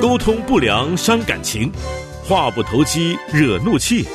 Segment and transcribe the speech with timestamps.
[0.00, 1.72] 沟通不良伤感情，
[2.22, 4.06] 话不投机惹怒气。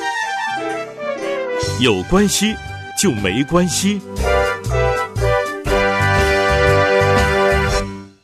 [1.80, 2.54] 有关系
[2.96, 4.00] 就没关系。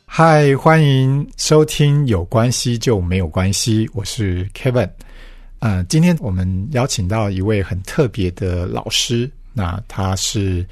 [0.07, 4.89] 嗨，欢迎收听《有关系就没有关系》，我是 Kevin。
[5.59, 10.65] 呃，今天我们邀请到一位很特别的老师，那他是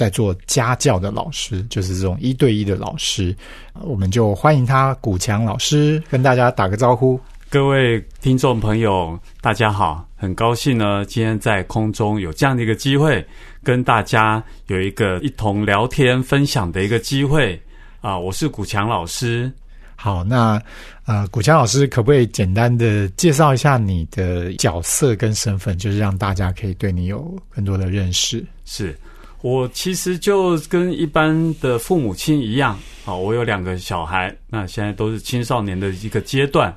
[0.00, 3.36] 在做家教的老师，就是这种一对一的老师。
[3.82, 7.20] 我们就欢迎他，古强老师，跟大家打个招呼。
[7.50, 13.22] 各位听众朋友，大家好，很高兴呢，今天在空中有这样的一个机会，
[13.62, 17.60] 跟大家有一个一同聊天分享的一个机会。
[18.00, 19.52] 啊，我是古强老师。
[19.96, 20.58] 好，那
[21.04, 28.42] 呃，古强老师可不可以简单的介绍一下你的角色跟身份，就是让大家可以对你有更多的认识？
[28.64, 28.96] 是
[29.42, 36.74] 我其实就跟一般的父母亲一样，啊，我有两个小孩，那现在都是青少年的一个阶段，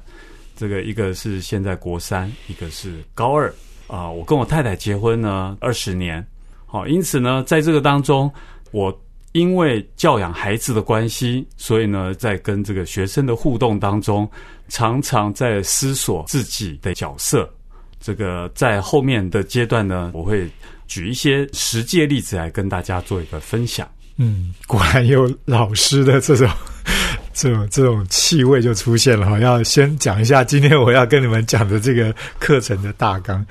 [0.56, 3.54] 这个一个是现在国三，一个是高二。
[3.88, 6.26] 啊，我跟我太太结婚呢二十年，
[6.66, 8.32] 好，因此呢，在这个当中，
[8.72, 8.98] 我。
[9.34, 14.30] 因为教养孩子的关系，所以呢，在跟这个学生的互动当中，
[14.68, 17.52] 常常在思索自己的角色。
[18.00, 20.48] 这个在后面的阶段呢，我会
[20.94, 23.90] 举一些实际例子来跟大家做一个分享。
[24.18, 26.48] 嗯，果然有老师的这种、
[27.34, 29.40] 这种、这种气味就出现了哈。
[29.40, 33.44] 要先讲一下今天我要跟你们讲的这个课程的大纲。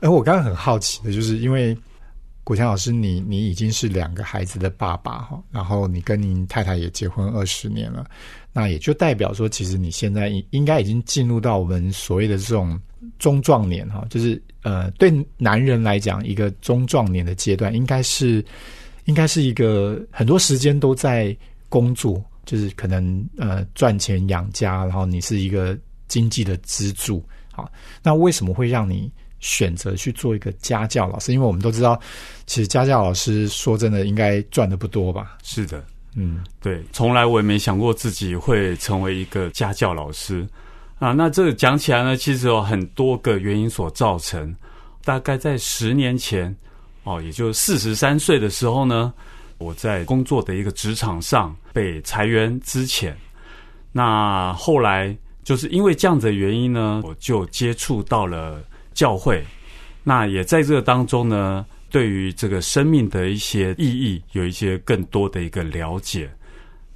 [0.00, 1.76] 而我刚刚很好奇的就是，因为。
[2.42, 8.04] 古强老师，你你已经是两个孩子的爸爸哈，然后你跟您太太也结婚二十年了，
[8.52, 12.80] 那也就代表说，其实你现在应应该已经进入到我们所谓的这种
[13.18, 18.44] 中壮年哈，就是呃，对男人来讲，一个中壮年的阶段，应该是
[19.04, 21.36] 应该是一个很多时间都在
[21.68, 25.76] 工作，就是可能呃赚钱养家，然后你是一个
[26.08, 27.70] 经济的支柱好，
[28.02, 29.10] 那为什么会让你？
[29.42, 31.98] 选择去做一个家教老师，因为我们都知道，
[32.44, 35.38] 其实家教老师说真的应该赚的不多吧？
[35.42, 35.82] 是的，
[36.14, 40.46] 嗯，对，从来我也没想过自己会成为一个家教老师
[41.00, 41.10] 啊。
[41.10, 44.54] 那这个讲起来呢，其实有很多个原因所造成。
[45.02, 46.54] 大概在十年前，
[47.02, 49.12] 哦，也就四十三岁的时候呢，
[49.58, 53.16] 我在工作的一个职场上被裁员之前，
[53.90, 55.12] 那后来
[55.42, 58.62] 就是因为这样子的原因呢，我就接触到了。
[58.92, 59.42] 教会，
[60.02, 66.28] 那也在这个当中呢，对于这个生命的一些意义，有一些更多的一个了解。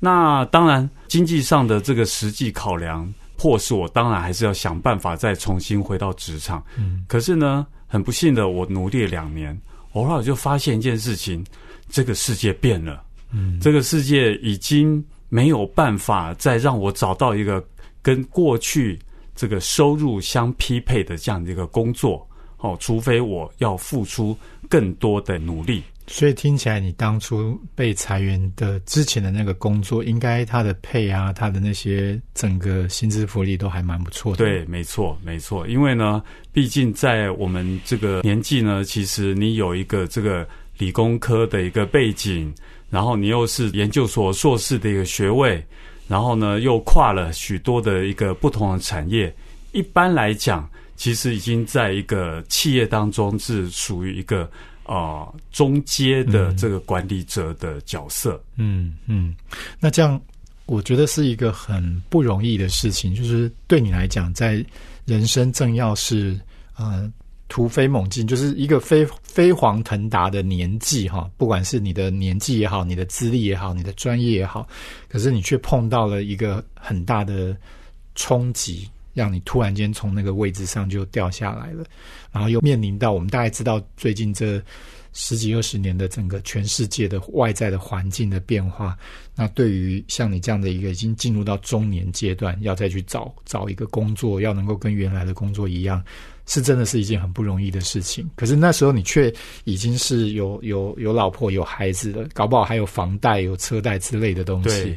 [0.01, 6.65] 那当然，经济上的这个实际考量，迫使我当然还是要想办法再重新回到职场。
[6.77, 9.59] 嗯，可是呢，很不幸的，我努力两年，
[9.93, 11.44] 偶尔就发现一件事情：
[11.89, 13.03] 这个世界变了。
[13.33, 17.65] 嗯，这个世界已经没有办法再让我找到一个
[18.03, 18.99] 跟过去。
[19.37, 22.25] 这个收入相匹配的这样的一个工作，
[22.59, 24.39] 哦，除非我要付出
[24.71, 25.83] 更多的努力。
[26.07, 34.39] 所以听起来，你当初被裁员的之前的那个工作，应该他的配啊，他的那些整个薪资福利都还蛮不错的。
[34.39, 35.67] 对，没错，没错。
[35.67, 36.23] 因为呢，
[36.53, 42.53] 毕竟在我们这个年纪呢，其实你有一个这个理工科的一个背景，
[42.91, 45.65] 然后你又是研究所硕士的一个学位。
[46.07, 49.35] 然后呢，又跨了许多的一个不同的产业。
[49.73, 54.47] 一般来讲，其实已经在一个企业当中是属于一个
[54.84, 58.43] 啊中阶的这个管理者的角色。
[58.56, 59.34] 嗯嗯，
[59.81, 60.21] 那这样
[60.67, 64.65] 我觉得是一个很不容易的事情，就是对你来讲，在
[65.05, 66.39] 人生正要是
[66.77, 67.12] 呃。
[67.47, 71.31] 突飞猛进，就是一个飞飞黄腾达的年纪哈。
[71.37, 74.67] 不管是你的年纪也好，你的资历也好，你的专业也好，
[75.09, 77.55] 可是你却碰到了一个很大的
[78.15, 81.85] 冲击，让你突然间从那个位置上就掉下来了。
[82.31, 84.63] 然后又面临到我们大概知道最近这
[85.13, 88.99] 十几二十年的整个全世界的外在的环境的变化。
[89.35, 96.03] 那对于像你这样的一个已经进入到中年阶段，要再去找找一个工作，要能够跟原来的工作一样。
[96.47, 99.33] 是真的是一件很不容易的事情，可是那时候你却
[99.65, 104.94] 已经是有有有老婆有孩子了，搞不好还有房贷有车贷之类的东西。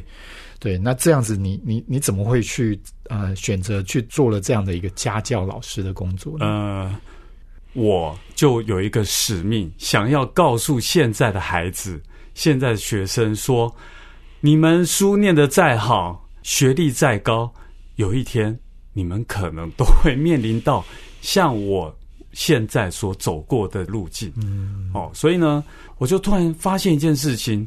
[0.58, 6.36] 对，那这样子你你你怎么会去呃选择去做了这样的一个家教老师的工作？
[6.40, 6.94] 呃，
[7.74, 12.02] 我就有一个使命，想要告诉现在的孩子、
[12.34, 13.72] 现在的学生说：
[14.40, 17.52] 你们书念的再好，学历再高，
[17.94, 18.58] 有一天
[18.92, 20.84] 你们可能都会面临到。
[21.20, 21.96] 像我
[22.32, 25.62] 现在所走过的路径，嗯，哦，所以呢，
[25.98, 27.66] 我就突然发现一件事情：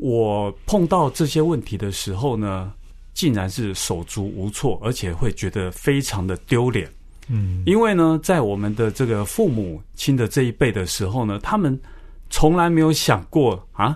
[0.00, 2.72] 我碰到这些问题的时候呢，
[3.12, 6.90] 竟然是手足无措，而且会觉得非常的丢脸。
[7.28, 11.78] 嗯，因为呢，在我们的这个父母亲的这一辈的时候呢，他们
[12.30, 13.94] 从来没有想过啊，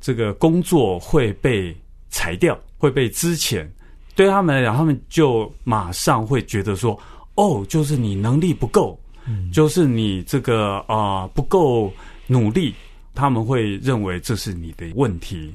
[0.00, 1.76] 这个工作会被
[2.08, 3.68] 裁掉，会被资遣。
[4.16, 6.98] 对他们来讲，他们就马上会觉得说，
[7.34, 11.92] 哦，就是你能力不够，嗯就是你这个啊不够
[12.26, 12.74] 努力，
[13.18, 15.52] 他们会认为这是你的问题。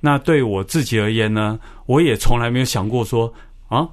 [0.00, 3.32] 那对我自己而言呢，我也从来没有想过说
[3.66, 3.88] 啊。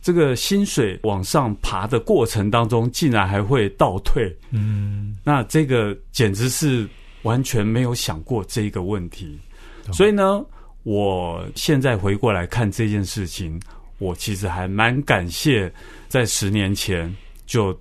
[0.00, 6.86] 这个薪水往上爬的过程当中，竟然还会倒退，嗯，那这个简直是
[7.22, 9.38] 完全没有想过这个问题。
[9.94, 10.44] 所以呢，
[10.82, 13.58] 我现在回过来看这件事情，
[13.96, 15.72] 我其实还蛮感谢
[16.06, 17.10] 在十年前
[17.46, 17.74] 就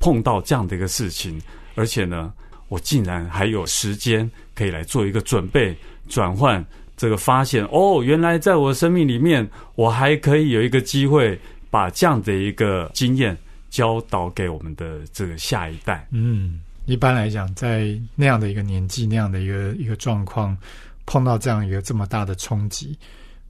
[0.00, 1.38] 碰到这样的一个事情，
[1.74, 2.32] 而且呢，
[2.68, 5.76] 我竟然还有时间可以来做一个准备
[6.08, 6.64] 转换。
[6.96, 11.38] 这个发现哦，原来在我生命里面，我还可以有一个机会。
[11.70, 13.36] 把这样的一个经验
[13.68, 16.08] 教导给我们的这个下一代。
[16.10, 20.56] 嗯，一般来讲，在那样的一个年纪、那样的一个一个状况，
[21.04, 22.98] 碰到这样一个这么大的冲击，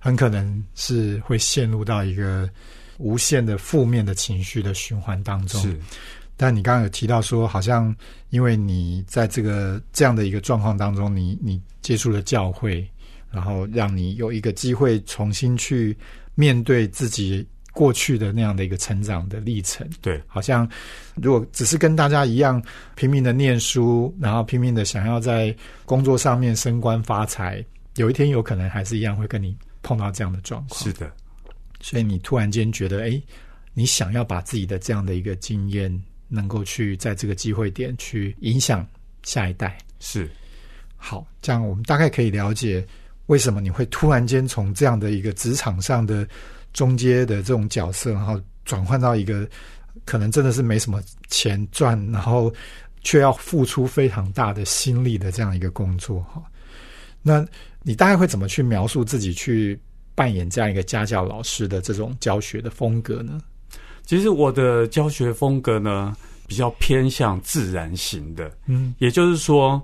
[0.00, 2.50] 很可能是会陷入到一个
[2.96, 5.60] 无限的负面的情绪的循环当中。
[5.60, 5.78] 是，
[6.38, 7.94] 但你刚刚有提到说，好像
[8.30, 12.88] 因为你在这个这样的一个状况当中，你你接触了教会，
[13.30, 15.94] 然后让你有一个机会重新去
[16.34, 17.46] 面对自己。
[17.70, 20.68] 过去的那样的一个成长的历程，对，好像
[21.14, 22.60] 如果只是跟大家一样
[22.96, 25.54] 拼命的念书，然后拼命的想要在
[25.84, 27.64] 工作上面升官发财，
[27.94, 30.82] 有一天有可能还是一样会跟你碰到这样的状况。
[30.82, 31.08] 是的，
[31.78, 33.22] 所以你突然间觉得，哎，
[33.74, 35.88] 你想要把自己的这样的一个经验，
[36.28, 38.86] 能够去在这个机会点去影响
[39.22, 39.76] 下一代。
[39.98, 40.30] 是，
[40.96, 42.86] 好，这样我们大概可以了解
[43.26, 46.26] 为什么你会突然间从这样的一个职场上的。
[46.74, 49.48] 中阶的这种角色，然后转换到一个
[50.04, 52.52] 可能真的是没什么钱赚，然后
[53.00, 56.40] 却要付出非常大的心力的这样一个工作哈。
[57.22, 57.44] 那
[57.82, 59.80] 你大概会怎么去描述自己去
[60.14, 63.40] 扮演这样一个家教老师的这种教学的风格呢？
[64.08, 66.16] 其实我的教学风格呢，
[66.46, 69.80] 比较偏向自然型的，嗯，也就是说，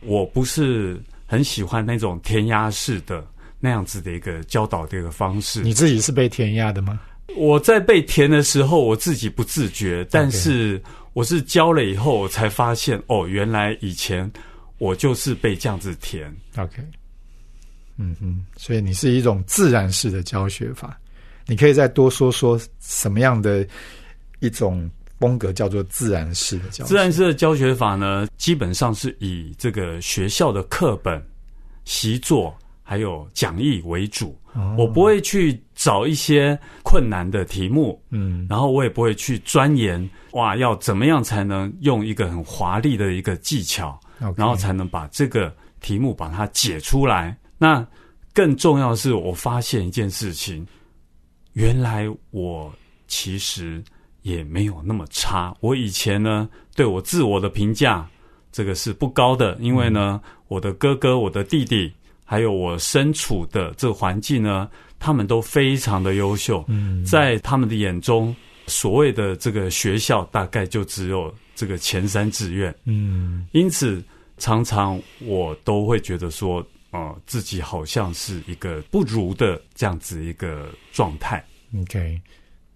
[0.00, 3.22] 我不是很喜欢那种填鸭式的。
[3.60, 7.00] 那样子的一个教导的一个方式，你自己是被填鸭的吗？
[7.36, 10.80] 我在被填的时候，我自己不自觉，但是
[11.12, 14.30] 我是教了以后，我才发现哦，原来以前
[14.78, 16.32] 我就是被这样子填。
[16.56, 16.80] OK，
[17.96, 20.96] 嗯哼，所以你是一种自然式的教学法，
[21.48, 23.66] 你可以再多说说什么样的
[24.38, 26.84] 一种风格叫做自然式的教？
[26.84, 31.20] 自然式的教学法呢，基本上是以这个学校的课本
[31.84, 32.54] 习作。
[32.90, 34.34] 还有讲义为主，
[34.78, 44.00] 我不会去找一些困难的题目，嗯，然后我也不会去钻研，哇，要怎么样才能用一个很华丽的一个技巧，
[44.34, 47.36] 然后才能把这个题目把它解出来。
[47.58, 47.86] 那
[48.32, 50.66] 更重要的是，我发现一件事情，
[51.58, 52.72] 原来我
[53.08, 53.82] 其实
[54.22, 55.52] 也没有那么差。
[55.58, 58.08] 我以前呢，对我自我的评价
[58.52, 61.92] 这个是不高的，因为呢，我的哥哥、我的弟弟。
[62.30, 64.68] 还有我身处的这个环境呢，
[64.98, 66.62] 他们都非常的优秀。
[66.68, 68.36] 嗯，在他们的眼中，
[68.66, 72.72] 所谓的这个学校大概就只有这个前三志愿。
[72.84, 74.04] 嗯，因此
[74.36, 81.42] 常常我都会觉得说，呃，自己好像是一个不如的这样子一个状态。
[81.76, 82.20] OK，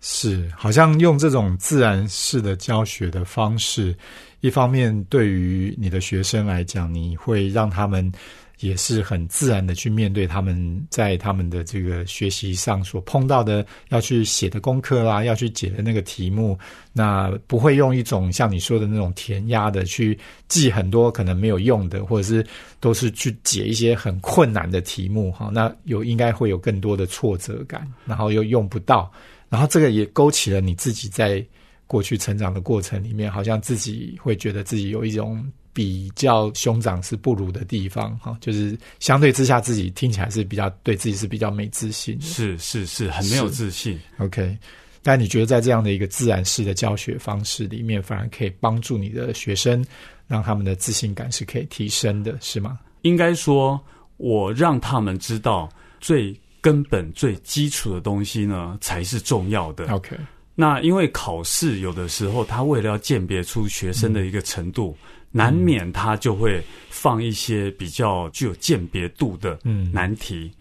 [0.00, 3.96] 是好像用这种自然式的教学的方式，
[4.40, 8.12] 一方面对于你的学生来讲，你会让他们。
[8.60, 16.56] 也是很自然的去面对他们在他们的这个学习上所碰到的要去写的功课啦，要去解的那个题目，
[16.92, 20.16] 那不会用一种像你说的那种填鸭的去
[20.46, 22.46] 记很多可能没有用的，或者是
[22.78, 25.50] 都是去解一些很困难的题目哈。
[25.52, 29.10] 那有应该会有更多的挫折感，然后又用不到，
[29.48, 31.44] 然后这个也勾起了你自己在
[31.86, 35.44] 过去成长的过程里面，好像自己会觉得自己有一种。
[35.72, 43.98] 比较兄长是不如的地方，哈，就是相对之下，自己听起来是比较对自己是比较没自信，是是是，很没有自信。
[44.18, 44.56] OK，
[45.02, 49.84] 但你觉得在这样的一个自然式的教学方式里面，反而可以帮助你的学生，
[50.26, 52.78] 让他们的自信感是可以提升的，是吗？
[53.02, 53.80] 应该说，
[54.18, 55.68] 我让他们知道
[56.00, 59.90] 最根本、最基础的东西呢，才是重要的。
[59.90, 60.16] OK。
[60.54, 64.94] 那因为考试有的时候，他为了要鉴别出学生的一个程度，
[65.32, 69.58] 难免他就会放一些比较具有鉴别度的
[69.90, 70.52] 难题。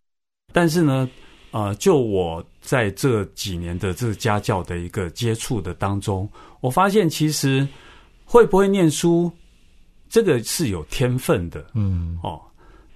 [0.53, 1.07] 但是呢，
[1.51, 6.27] 呃，就我在这几年的这个家教的一个接触的当中，
[6.59, 7.67] 我发现其实
[8.25, 9.31] 会不会念书，
[10.09, 11.65] 这个是有天分的。
[11.73, 12.41] 嗯，哦，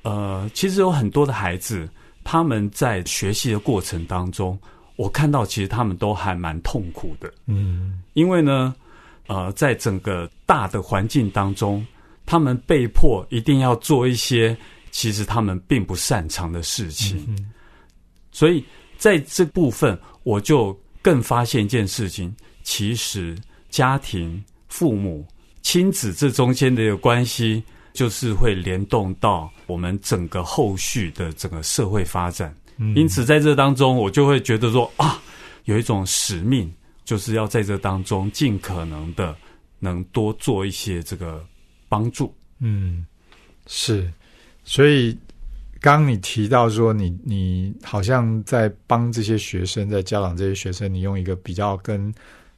[0.04, 1.88] 呃，其实有很多的孩子，
[2.24, 4.58] 他们在学习的过程当中，
[4.96, 7.34] 我看到其实他们都还蛮痛苦的。
[7.48, 8.76] 嗯，因为呢，
[9.28, 11.86] 呃，在整个大的环境当中，
[12.26, 14.56] 他们被迫一定要做一些。
[14.92, 17.22] 其实他们并不擅长的事情，
[18.32, 18.64] 所以
[18.98, 23.38] 在这部分，我就更发现一件事情：其实
[23.70, 25.28] 家庭、父母、
[25.62, 32.56] 亲子这中间的一个关系，就是会联动到我们整个后续的整个社会发展。
[32.96, 35.22] 因此，在这当中，我就会觉得说啊，
[35.66, 36.74] 有一种使命，
[37.06, 39.34] 就是要在这当中尽可能的
[39.80, 41.46] 能多做一些这个
[41.88, 42.36] 帮助。
[42.60, 43.06] 嗯，
[43.68, 44.12] 是。
[44.64, 45.16] 所以，
[45.80, 52.12] 刚你提到说，你你好像在帮这些学生，在教导这些学生，你用一个比较跟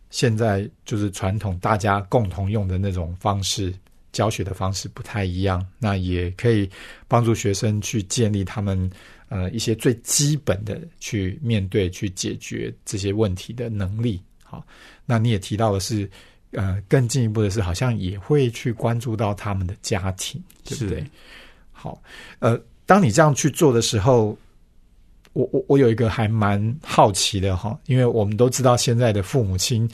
[0.09, 3.73] 现在就是传统大家共同用的那种方式
[4.13, 5.61] 教学的方式不太一样。
[5.79, 6.69] 那也可以
[7.09, 8.89] 帮助学生去建立他们
[9.27, 14.21] 呃一些最基本的去面对、去解决这些问题的能力。
[14.49, 14.65] 好，
[15.05, 16.09] 那你也提到的是，
[16.51, 21.03] 呃，更进一步的是，好像也会去关注到他们的家庭，对不对？
[21.73, 22.01] 好，
[22.39, 24.37] 呃，当你这样去做的时候，
[25.33, 29.87] 我我我有一个还蛮好奇的哈，因为我们都知道现在的父母亲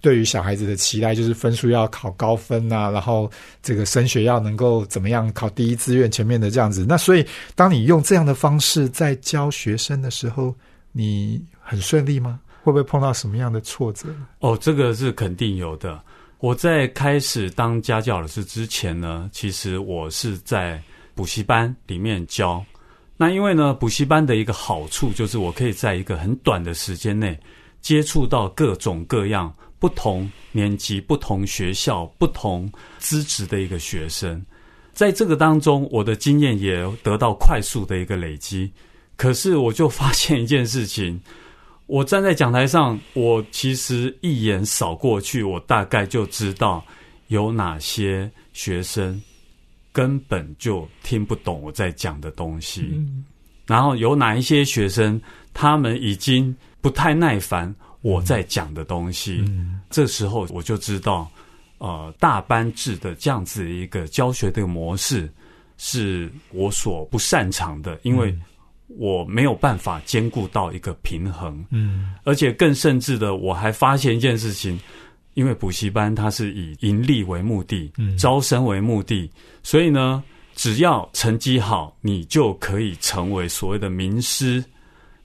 [0.00, 3.30] 对于小孩子的期待就是分数要考高分啊，然后
[3.62, 6.84] 这个升学要能够怎么样考第一志愿前面的这样子。
[6.88, 7.24] 那所以，
[7.54, 10.54] 当你用这样的方式在教学生的时候，
[10.92, 12.40] 你很顺利吗？
[12.62, 14.08] 会不会碰到什么样的挫折？
[14.38, 16.02] 哦，这个是肯定有的。
[16.38, 20.82] 我在开始当家教老师之前呢，其实我是在。
[21.12, 22.64] 补习班里面教，
[23.18, 27.38] 那因为呢，补习班的一个好处就是我可以在一个很短的时间内
[27.82, 34.42] 接触到各种各样、不同年级、不同学校、不同资质的一个学生，
[34.94, 38.72] 在这个当中，我的经验也得到快速的一个累积。
[39.16, 41.20] 可是，我就发现一件事情：
[41.90, 46.84] 我站在讲台上，我其实一眼扫过去，我大概就知道
[47.26, 49.20] 有哪些学生。
[49.92, 53.04] 根本就听不懂我在讲的东西，
[53.66, 55.20] 然后有哪一些学生，
[55.52, 59.44] 他们已经不太耐烦我在讲的东西，
[59.90, 61.28] 这时候我就知道，
[61.78, 65.28] 呃，大班制的这样子一个教学的模式
[65.76, 68.32] 是我所不擅长的，因为
[68.96, 74.78] 我没有办法兼顾到一个平衡，嗯，而且更甚至的，我还发现一件事情。
[75.34, 79.30] 因为补习班它是以盈利为目的，招生为目的，
[79.62, 80.22] 所以呢，
[80.56, 84.62] 只要成绩好，你就可以成为所谓的名师。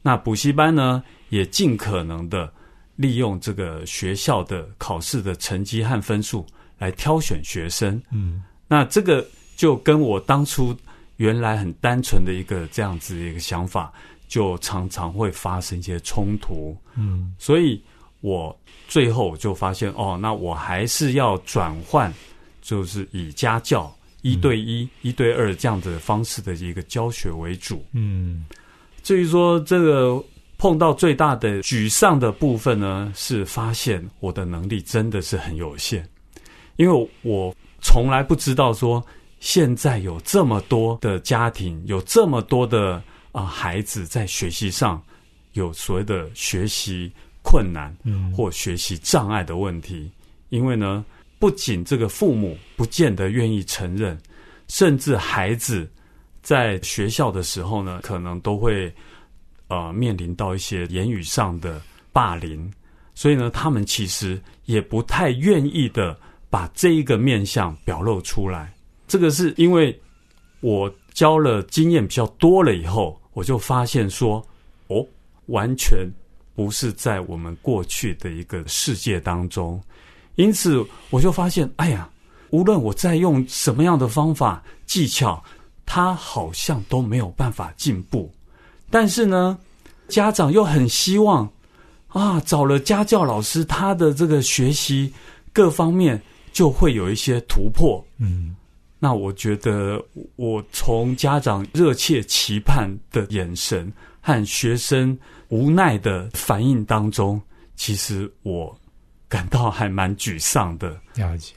[0.04, 2.54] 那补习班呢，也尽可能的
[2.96, 6.46] 利用这个学校的考试的成绩和分数
[6.78, 8.00] 来挑选学生。
[8.12, 9.26] 嗯，那这个
[9.58, 10.74] 就跟我当初
[11.18, 13.92] 原来很单纯的一个这样子的一个想法，
[14.28, 16.76] 就常常会发生一些冲突。
[16.96, 17.82] 嗯，所以
[18.22, 18.58] 我。
[18.88, 22.14] 最后就发现哦，那我还是要转换，
[22.62, 23.92] 就是以家教
[24.22, 27.84] 一对一、一对二这样的方式的一个教学为主。
[27.94, 28.46] 嗯，
[29.02, 30.24] 至于说这个
[30.56, 36.08] 碰到最大的沮丧的部分呢，是发现我的能力真的是很有限，
[36.76, 39.04] 因为我从来不知道说
[39.46, 45.00] 现在有这么多的家庭，有这么多的啊孩子在学习上
[45.54, 47.12] 有所谓的学习。
[47.48, 47.96] 困难
[48.36, 50.10] 或学习障碍的问题，
[50.50, 51.06] 因为呢，
[51.38, 54.20] 不仅这个父母不见得愿意承认，
[54.68, 55.88] 甚至孩子
[56.42, 58.92] 在学校的时候呢，可能都会
[59.68, 61.80] 呃面临到一些言语上的
[62.12, 62.68] 霸凌，
[63.14, 66.18] 所以呢，他们其实也不太愿意的
[66.50, 68.74] 把这一个面相表露出来。
[69.08, 69.98] 这个是因为
[70.62, 74.46] 我教了经验比较多了以后，我就发现说，
[74.88, 75.06] 哦，
[75.48, 76.08] 完全。
[76.56, 79.78] 不是在我们过去的一个世界当中，
[80.36, 82.10] 因此我就发现，哎呀，
[82.50, 85.44] 无论我在用什么样的方法技巧，
[85.86, 88.32] 他好像都没有办法进步。
[88.90, 89.60] 但是呢，
[90.08, 91.46] 家长又很希望
[92.08, 95.14] 啊，找了家教老师，他的这个学习
[95.52, 96.22] 各方面
[96.54, 98.02] 就会有一些突破。
[98.18, 98.56] 嗯，
[99.06, 100.04] 那我觉得，
[100.36, 105.16] 我从家长热切期盼的眼神和学生。
[105.50, 107.40] 无奈的反应当中，
[107.76, 108.76] 其实我
[109.30, 111.00] 感到还蛮沮丧的。
[111.14, 111.54] 了解，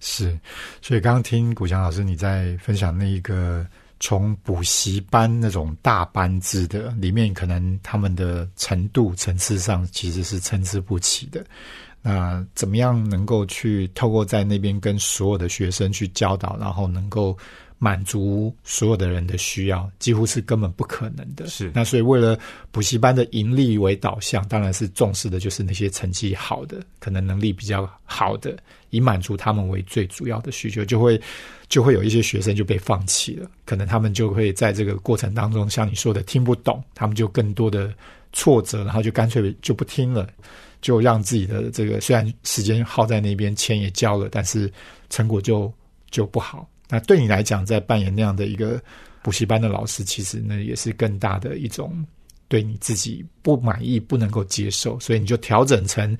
[0.00, 0.36] 是，
[0.82, 3.64] 所以刚刚听古强老师你在分享那一个
[4.00, 11.46] 从补习班那种大班制的里面，可能他们的程度层次上其实是参差不齐的。
[12.00, 17.36] 那怎么样能够去透过在那边跟所有的学生去教导，然后能够
[17.78, 21.46] 满足所有的人的需要，几乎是根本不可能的。
[21.46, 22.38] 是那所以为了
[22.70, 28.56] 补习班的盈利为导向，当然是重视的就是那些成绩好的，可能能力比较好的，
[28.90, 31.20] 以满足他们为最主要的需求，就会
[31.68, 37.92] 就会有一些学生就被放弃了，可能他们就会在这个过程当中，像你说的听不懂，他们就更多的
[38.32, 40.28] 挫折，然后就干脆就不听了。
[40.80, 44.72] 就让自己的这个虽然时间耗在那边，钱也交了，但是
[45.10, 45.72] 成果就
[46.08, 46.70] 就不好。
[46.88, 48.80] 那对你来讲，在扮演那样的一个
[49.20, 52.06] 补习班的老师，其实呢也是更大的一种
[52.46, 56.16] 对你自己不满意、不能够接受，所以你就调整成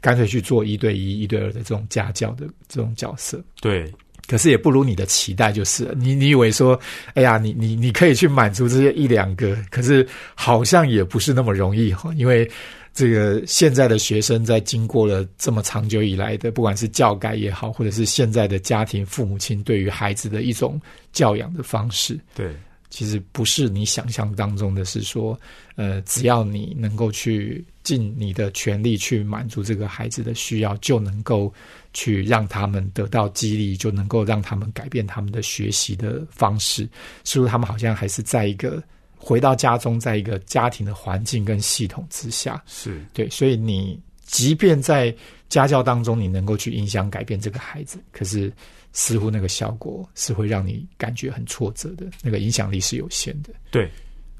[0.00, 3.40] 干脆去做一对一、一对二的这种家教的这种角色。
[3.60, 3.88] 对，
[4.26, 6.78] 可是也不如你的期待，就是你你以为说，
[7.14, 12.50] 哎呀，你你你可以去满足这些一两个，可是好像也不是那么容易哈，因为。
[12.94, 20.78] 这个现在的学生在经过了这么长久以来的，不管是教改也好，或者是现在的家庭父母亲对于孩子的一种
[21.10, 22.54] 教养的方式，对，
[22.92, 25.36] 其实不是你想象当中的，是说，
[25.76, 31.52] 呃，只要你能够去尽你的全力去满足这个孩子的需要，就能够
[31.94, 36.88] 去让他们得到激励，就能够让他们改变他们的学习的方式，
[37.24, 37.50] 是不是？
[37.50, 38.82] 他们好像还是在一个。
[39.24, 43.96] 回到家中，在一个家庭的环境跟系统之下，是对，所以你
[44.26, 45.14] 即便在
[45.48, 48.52] 家教当中，你能够去影响改变这个孩子，可是
[48.92, 53.50] 似乎那个效果是会让你感觉很挫折的，那个影响力是有限的。
[53.70, 53.90] 对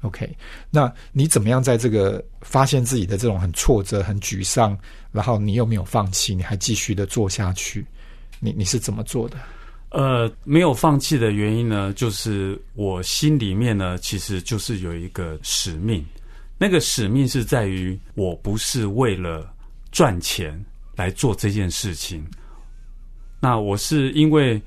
[0.01, 0.29] ，OK，
[0.69, 4.77] 那你怎么样在这个发现自己的这种很挫折、很沮丧，
[5.11, 7.85] 然后你又没有放弃，你还继续的做下去？
[8.39, 9.37] 你你是怎么做的？
[9.89, 16.05] 呃，没有放弃的原因呢，就是我心里面呢，其实就是有一个使命。
[16.57, 19.53] 那个使命是在于，我不是为了
[19.91, 20.63] 赚钱
[20.95, 22.25] 来做这件事情。
[23.43, 24.61] 那我是因为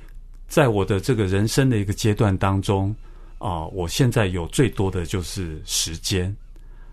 [0.48, 2.94] 在我的这个人生的一个阶段当中
[3.38, 6.36] 啊，我现在有最多的就是时间。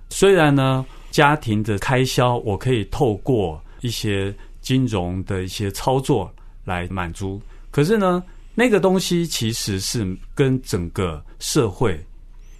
[0.10, 7.42] 虽然呢，家庭的开销我可以透过一些金融的一些操作来满足。
[7.70, 8.24] 可是呢，
[8.56, 12.00] 那个东西其实是跟整个社会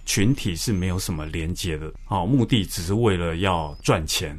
[0.04, 4.38] 群体是没有什么连接的哦，目的只是为了要赚钱。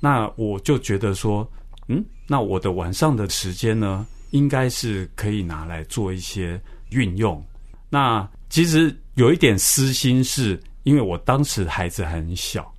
[0.00, 1.48] 那我就觉得说，
[1.86, 6.60] 嗯，那我的晚上的时间呢，应该是可以拿来做一些
[6.90, 7.42] 运用。
[7.88, 12.70] 那其实有一点私心，是因为我当时孩子很小，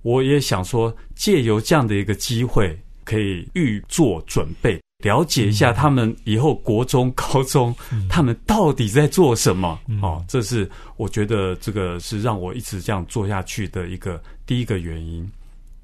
[0.00, 4.80] 我也想说，借由这样的一个机会，可以预做准备。
[5.04, 7.74] 了解一下他们以后国中、高中，
[8.08, 9.78] 他们到底在做什么？
[10.00, 15.30] 哦，这是我觉得这个是让我一直这样做下去的一个第一个原因。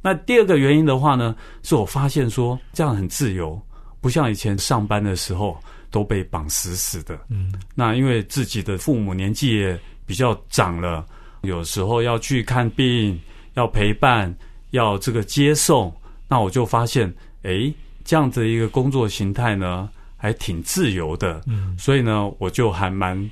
[0.02, 3.58] 那第二个原因的话呢，是我发现说这样很自由，
[4.00, 5.56] 不像以前上班的时候
[5.90, 7.18] 都被绑死死的。
[7.28, 11.06] 嗯，那因为自己的父母年纪也比较长了，
[11.42, 13.18] 有时候要去看病，
[13.54, 14.34] 要陪伴，
[14.72, 15.94] 要这个接送，
[16.28, 17.10] 那我就发现，
[17.44, 17.72] 哎。
[18.04, 23.30] 这样子一个工作形态呢，还挺自由的，嗯，所以呢，我就还蛮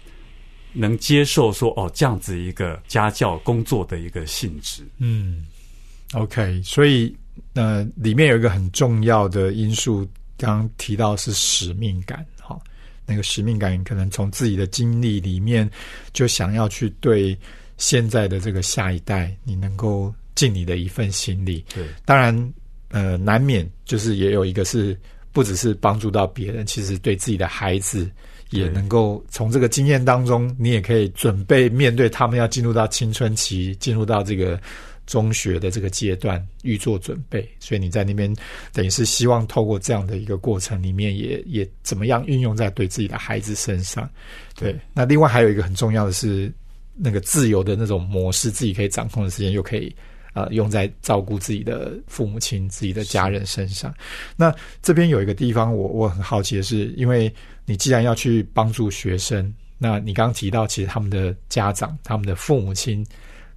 [0.73, 5.45] 能接受说，哦，这样子一个家教工作的一个性质，嗯
[6.13, 7.15] ，OK，所以
[7.55, 12.59] 呃，里面有一个很重要的因素，刚刚提到是使命感，哈，
[13.07, 15.71] 那个使命感可能从自己的经历里面
[16.13, 17.37] 就想要去对
[17.77, 22.53] 现在的这个下一代，你能够尽你的一份心力，对，当然。
[22.93, 24.99] 呃，难免就是也有一个是
[25.31, 28.11] 不只是帮助到别人，其实对自己的孩子
[28.51, 34.61] 也能够从这个经验当中，你也可以准备面对他们要进入到青春期，进入到这个
[35.11, 37.47] 中学的这个阶段，预做准备。
[37.59, 38.33] 所以你在那边
[38.73, 44.09] 等于是希望透过这样的一个过程里面，也也怎么样运用在对自己的孩子身上。
[44.55, 46.53] 对，那另外还有一个很重要的是，
[46.95, 49.93] 那个自由的那种模式，自己可以掌控的时间又可以。
[50.33, 53.93] 呃，用在照顾自己的父母亲、自己的家人身上。
[54.37, 57.35] 那这边有一个地方，我我很好奇的是，因为
[57.67, 63.05] 你既然要去帮助学生，那你刚刚提到，其实他们的家长、他们的父母亲，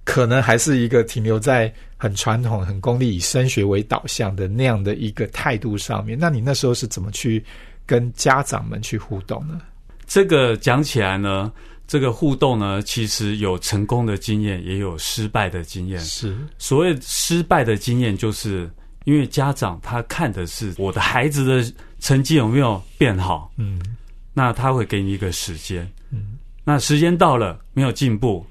[0.04, 6.18] 可能还是一个停留在很传统、很功利、以升学为导向的那样的一个态度上面。
[6.18, 7.42] 那你那时候是怎么去
[7.86, 9.60] 跟家长们去互动呢？
[10.06, 11.50] 这个讲起来呢？
[11.86, 16.00] 这个互动呢，其实有成功的经验，也有失败的经验。
[16.00, 18.70] 是所谓失败的经验，就是
[19.04, 23.52] 因为家长他看的是我的孩子的成绩有没有变好？
[23.58, 23.80] 嗯
[24.32, 25.86] 那他会给你一个时间。
[26.10, 28.44] 嗯那时间到了没有进步，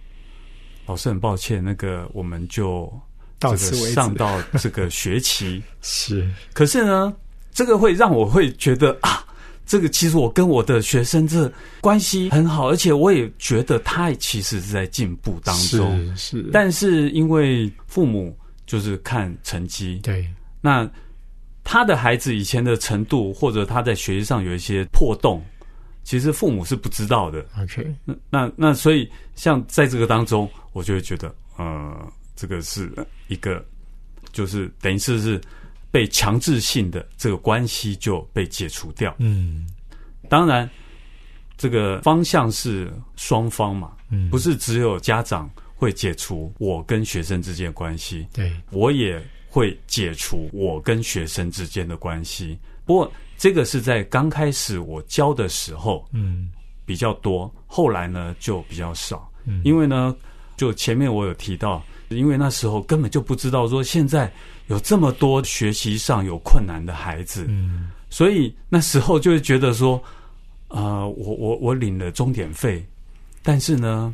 [0.85, 2.91] 老师很抱歉，那个我们就
[3.39, 3.93] 这个到此为止。
[3.93, 5.61] 上到这个学期。
[5.81, 6.29] 是。
[6.53, 7.13] 可是呢，
[7.51, 9.25] 这个会让我会觉得啊，
[9.65, 16.15] 这个其实我跟我的学生这关系很好，而且我也觉得他其实是在进步当中。
[16.15, 20.27] 是是，但是因为父母就是看成绩，对。
[20.61, 20.89] 那
[21.65, 25.41] 他的孩子以前的程度，或者他在学习上有一些破洞，
[26.03, 27.45] 其实父母是不知道的。
[27.59, 32.91] OK 那那那，所以像在这个当中，我就会觉得，呃，这个是
[33.27, 33.63] 一个，
[34.31, 35.41] 就是等于是是
[35.91, 39.15] 被强制性的这个关系就被解除掉。
[39.19, 39.65] 嗯
[40.29, 40.69] 当然，
[41.57, 52.57] 这个方向是双方嘛，嗯不是只有家长会解除我跟学生之间的关系，对我也会解除我跟学生之间的关系。
[52.85, 56.51] 不过，这个是在刚开始我教的时候嗯。
[56.85, 59.31] 比较多，后来呢就比较少。
[59.45, 59.61] 嗯。
[59.63, 60.13] 因为呢，
[60.57, 64.29] 就前面我有提到，因为那时候根本就不知道说现在
[64.67, 67.89] 有这么多学习上有困难的孩子，嗯。
[68.09, 70.03] 所以那时候就会觉得说，
[70.67, 72.85] 呃，我我我领了钟点费，
[73.41, 74.13] 但是呢，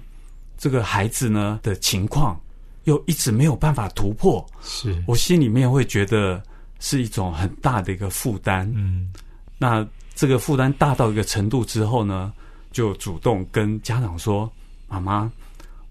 [0.55, 2.39] 这个孩子呢的情况
[2.83, 5.03] 又一直没有办法突破，是。
[5.07, 6.39] 我心里面会觉得
[6.79, 8.71] 是一种很大的一个负担。
[8.75, 9.11] 嗯
[9.57, 12.33] 那这个负担大到一个程度之后呢，
[12.71, 14.51] 就主动跟家长说
[14.87, 15.31] ：“妈妈，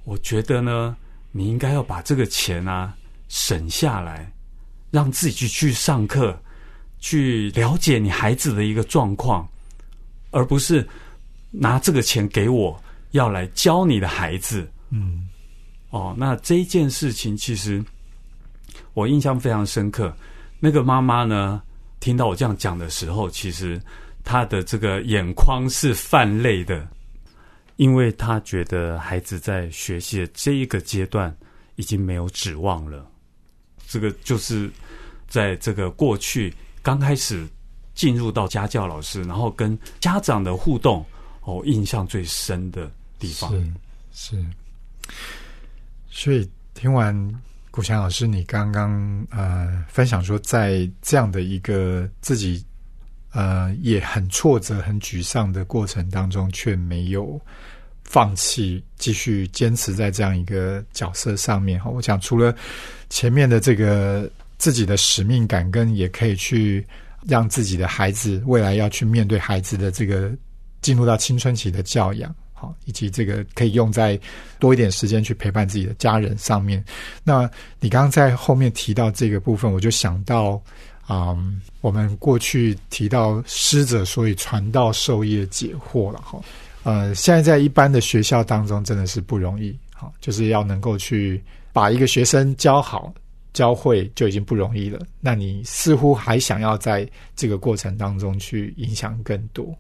[0.05, 0.97] 我觉得呢，
[1.33, 2.95] 你应该要把这个钱啊
[3.29, 4.31] 省下来，
[4.91, 6.39] 让自己去去上课，
[6.99, 9.47] 去了解你孩子的一个状况，
[10.31, 10.87] 而不是
[11.51, 12.79] 拿这个钱给我，
[13.11, 15.29] 要来教你的孩子。”嗯
[15.91, 17.83] 哦，那这一件事情其实
[18.93, 20.15] 我印象非常深刻。
[20.61, 21.63] 那个妈妈呢，
[22.01, 23.81] 听到我这样讲的时候，其实
[24.25, 26.87] 她的这个眼眶是泛泪的，
[27.77, 31.35] 因为她觉得孩子在学习的这一个阶段
[31.77, 33.07] 已经没有指望了。
[33.87, 34.71] 这个就是
[35.29, 37.47] 在这个过去刚开始
[37.95, 41.05] 进入到家教老师，然后跟家长的互动，
[41.43, 43.51] 哦，印象最深的地方。
[44.13, 44.45] 是是，
[46.11, 47.15] 所以听完
[47.79, 52.61] 古强老师你刚刚呃分享说，在这样的一个自己
[53.31, 57.41] 呃也很挫折、很沮丧的过程当中，却没有
[58.03, 61.89] 放弃，继续坚持在这样一个角色上面哈。
[61.89, 62.53] 我想除了
[63.11, 66.85] 前面的这个自己的使命感，跟也可以去
[67.29, 70.33] 让自己的孩子未来要去面对孩子的这个
[70.83, 72.35] 进入到青春期的教养。
[72.59, 74.19] 好，以及这个可以用在
[74.59, 76.85] 多一点时间去陪伴自己的家人上面。
[77.23, 80.61] 那你刚刚在后面提到这个部分，我就想到，
[81.09, 86.41] 嗯，我们过去提到师者，所以传道授业解惑了哈。
[86.83, 91.41] 呃，现在在一般的学校当中，真的是不容易，好，就是要能够去
[91.73, 93.15] 把一个学生教好。
[93.55, 99.77] 教会就已经不容易了，那你似乎还想要在这个过程当中去影响更多，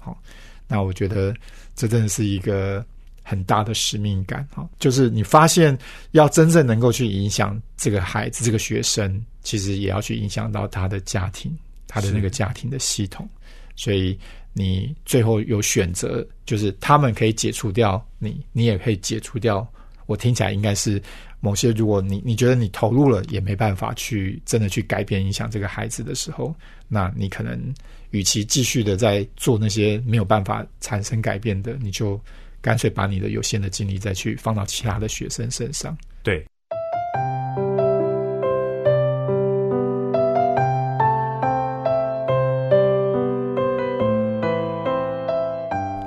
[0.00, 0.16] 好，
[0.68, 1.34] 那我觉得
[1.74, 2.84] 这真的是一个
[3.22, 5.76] 很大的使命感哈，就是你发现
[6.12, 13.28] 要真正能够去影响这个孩子、这个学生，其实也要去影响到他的家庭、他的那个家庭的系统，
[13.76, 14.18] 所以
[14.52, 19.66] 你最后有选择，就是他们可以解除掉你，你也可以解除掉。
[20.06, 21.00] 我听起来应该是
[21.38, 26.54] 某些，如果你你觉得你投入了，也没办法去真的去改变影响这个孩子的时候，
[26.88, 27.74] 那你可能
[28.10, 32.20] 与其继续的在做那些没有办法产生改变的，你就
[32.60, 35.96] 干脆把你的有限的精力再去放到其他的学生身上。
[36.22, 36.44] 对。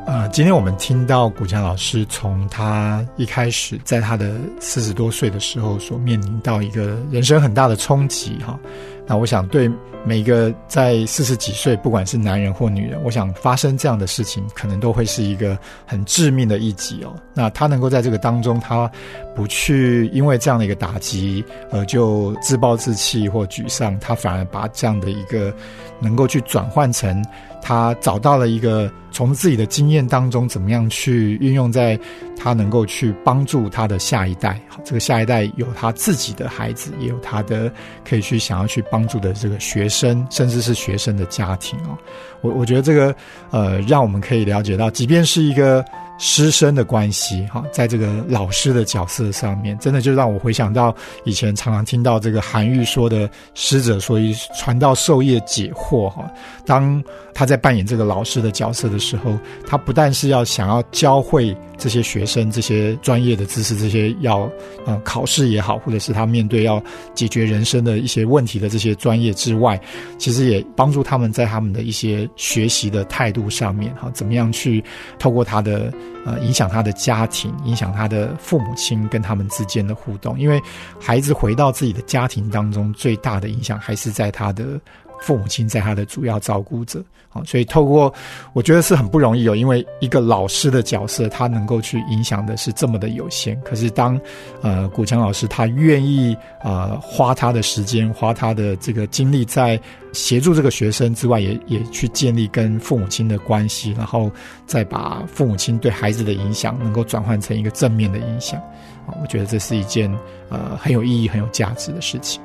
[0.06, 8.60] 啊、今天我们听到古强老师从他一开始在他的四十多岁的时候所面临到一个人生很大的冲击哈，
[9.08, 9.70] 那我想对
[10.06, 17.14] 每一个在四十几岁，不管是男人或女人，我想发生这样的事情，可能都会是一个很致命的一击哦。
[17.34, 18.90] 那他能够在这个当中，他
[19.36, 25.54] 不去因为这样的一个打击，呃，就自暴自弃或沮丧，他反而把这样的一个
[26.00, 27.24] 能够去转换成
[27.62, 32.00] 他找到了一个从自己的经验当中，怎么样去运用在
[32.36, 34.60] 他能够去帮助他的下一代。
[34.68, 37.72] 好，这个下一代有他自己的孩子，也有他的
[38.04, 41.98] 可以去想要去帮助的这个学生，甚至是学生的家庭哦。
[42.42, 43.16] 我我觉得这个
[43.50, 45.84] 呃，让我们可以了解到，即便是一个
[46.18, 56.30] 师生的关系，哈，在这个老师的角色上面，真的就让我回想到以前常常听到这个韩愈说的“师者，所以传道授业解惑”哈。
[56.66, 64.50] 当他在扮演这个老师的角色的时候，他不但是要想要教会这些学生这些专业的知识，这些要
[64.86, 66.82] 呃考试也好，或者是他面对要
[67.15, 69.82] 解决人生的一些问题的这些专业之外，
[70.20, 74.84] 其实也帮助他们在他们的一些学习的态度上面，哈，怎么样去
[75.17, 75.91] 透过他的。
[76.24, 80.62] 呃，影响他的家庭，影响他的父母亲跟他们之间的互动，因为
[81.00, 84.80] 孩子回到自己的家庭当中，最大的影响还是在他的。
[85.22, 88.14] 父母亲在他的主要照顾者，好，所以透过
[88.54, 93.60] 我觉得是很不容易哦，因为一个老师的角色，他能够去影响的是这么的有限。
[93.62, 94.20] 可是当
[94.62, 99.80] 呃古强老师他愿意呃花他的时间，花他的这个精力在
[100.12, 104.30] 协助这个学生之外，也也去建立跟父母亲的关系，然后
[104.66, 108.60] 再把父母亲对孩子的影响能够转换成一个正面的影响，
[109.06, 110.12] 啊，我觉得这是一件
[110.50, 112.42] 呃很有意义、很有价值的事情。